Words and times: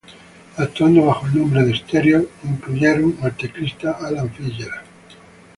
Actuando 0.57 1.05
bajo 1.05 1.27
el 1.27 1.35
nombre 1.37 1.61
de 1.63 1.77
"Stereo", 1.77 2.25
incluyeron 2.43 3.19
al 3.21 3.37
teclista 3.37 3.91
Alan 4.01 4.31
Fitzgerald. 4.33 4.81